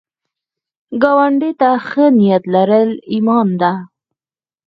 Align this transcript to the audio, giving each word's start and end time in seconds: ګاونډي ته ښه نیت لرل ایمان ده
ګاونډي 1.01 1.51
ته 1.59 1.69
ښه 1.87 2.05
نیت 2.17 2.43
لرل 2.53 2.89
ایمان 3.13 3.47
ده 3.61 3.71